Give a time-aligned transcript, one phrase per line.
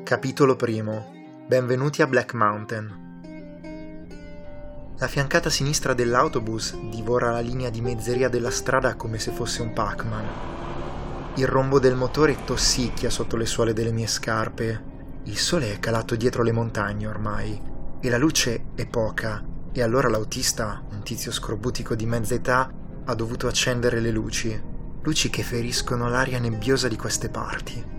[0.00, 1.12] Capitolo primo.
[1.46, 3.00] Benvenuti a Black Mountain.
[4.96, 9.74] La fiancata sinistra dell'autobus divora la linea di mezzeria della strada come se fosse un
[9.74, 10.24] Pac-Man.
[11.34, 14.82] Il rombo del motore tossicchia sotto le suole delle mie scarpe.
[15.24, 17.60] Il sole è calato dietro le montagne ormai
[18.00, 22.72] e la luce è poca e allora l'autista, un tizio scorbutico di mezza età,
[23.04, 24.58] ha dovuto accendere le luci,
[25.02, 27.91] luci che feriscono l'aria nebbiosa di queste parti.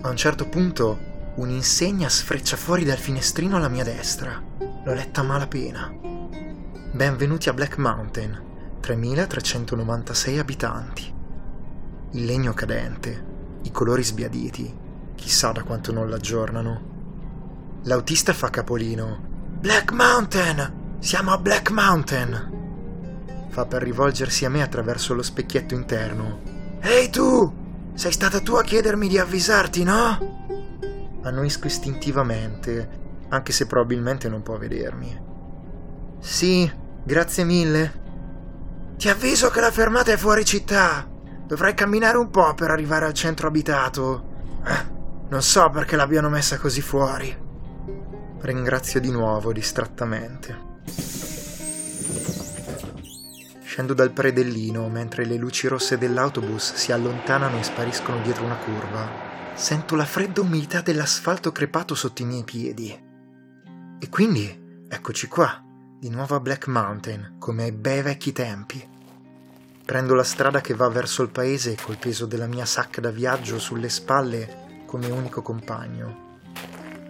[0.00, 0.96] A un certo punto
[1.34, 4.40] un'insegna sfreccia fuori dal finestrino alla mia destra.
[4.84, 5.92] L'ho letta a malapena.
[6.92, 11.14] Benvenuti a Black Mountain, 3396 abitanti.
[12.12, 13.24] Il legno cadente,
[13.62, 14.72] i colori sbiaditi,
[15.16, 17.80] chissà da quanto non l'aggiornano.
[17.82, 19.20] L'autista fa capolino.
[19.58, 20.96] Black Mountain!
[21.00, 23.46] Siamo a Black Mountain!
[23.48, 26.40] Fa per rivolgersi a me attraverso lo specchietto interno.
[26.82, 27.66] Ehi tu!
[27.98, 31.18] Sei stata tu a chiedermi di avvisarti, no?
[31.20, 32.88] Annuisco istintivamente,
[33.28, 35.20] anche se probabilmente non può vedermi.
[36.20, 36.70] Sì,
[37.02, 37.92] grazie mille.
[38.96, 41.10] Ti avviso che la fermata è fuori città.
[41.44, 44.28] Dovrai camminare un po' per arrivare al centro abitato.
[44.64, 44.86] Eh,
[45.30, 47.36] non so perché l'abbiano messa così fuori.
[48.42, 50.56] Ringrazio di nuovo distrattamente.
[53.78, 59.08] Scendo dal predellino mentre le luci rosse dell'autobus si allontanano e spariscono dietro una curva.
[59.54, 62.90] Sento la fredda umidità dell'asfalto crepato sotto i miei piedi.
[64.00, 65.62] E quindi, eccoci qua,
[65.96, 68.84] di nuovo a Black Mountain, come ai bei vecchi tempi.
[69.84, 73.60] Prendo la strada che va verso il paese col peso della mia sacca da viaggio
[73.60, 76.40] sulle spalle come unico compagno.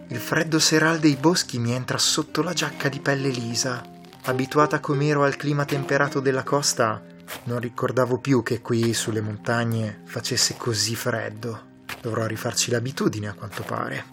[0.09, 3.97] Il freddo seral dei boschi mi entra sotto la giacca di pelle lisa
[4.29, 7.01] Abituata com'ero al clima temperato della costa,
[7.45, 11.81] non ricordavo più che qui sulle montagne facesse così freddo.
[11.99, 14.05] Dovrò rifarci l'abitudine a quanto pare.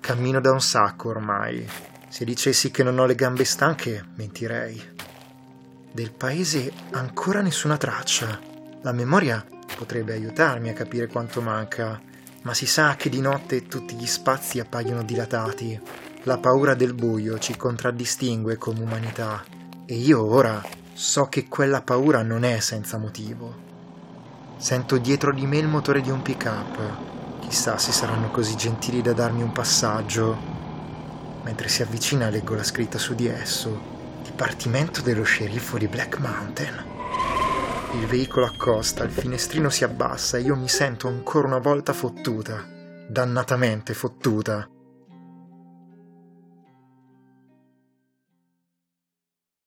[0.00, 1.64] Cammino da un sacco ormai.
[2.08, 4.82] Se dicessi che non ho le gambe stanche, mentirei.
[5.92, 8.40] Del paese ancora nessuna traccia.
[8.80, 9.46] La memoria
[9.76, 12.00] potrebbe aiutarmi a capire quanto manca,
[12.42, 17.36] ma si sa che di notte tutti gli spazi appaiono dilatati la paura del buio
[17.40, 19.42] ci contraddistingue come umanità
[19.84, 20.62] e io ora
[20.92, 23.70] so che quella paura non è senza motivo.
[24.56, 27.40] Sento dietro di me il motore di un pick-up.
[27.40, 30.38] Chissà se saranno così gentili da darmi un passaggio.
[31.42, 33.80] Mentre si avvicina leggo la scritta su di esso.
[34.22, 36.84] Dipartimento dello sceriffo di Black Mountain.
[37.94, 42.64] Il veicolo accosta, il finestrino si abbassa e io mi sento ancora una volta fottuta.
[43.08, 44.68] Dannatamente fottuta